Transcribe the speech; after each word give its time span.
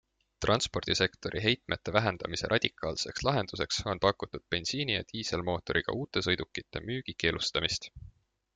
Transpordisektori 0.45 1.43
heitmete 1.43 1.93
vähendamise 1.97 2.49
radikaalseks 2.53 3.23
lahenduseks 3.29 3.81
on 3.93 4.01
pakutud 4.07 4.45
bensiini- 4.55 4.97
ja 4.97 5.05
diiselmootoriga 5.13 5.99
uute 6.01 6.25
sõidukite 6.29 6.85
müügi 6.89 7.17
keelustamist. 7.27 7.89